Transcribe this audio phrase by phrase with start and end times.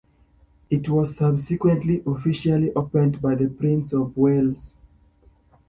[0.71, 4.75] It was subsequently officially opened by the Prince of Wales.